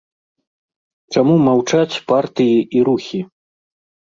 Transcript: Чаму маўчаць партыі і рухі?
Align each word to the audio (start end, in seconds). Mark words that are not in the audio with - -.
Чаму 1.17 1.35
маўчаць 1.49 2.01
партыі 2.13 2.57
і 2.79 2.85
рухі? 2.89 3.19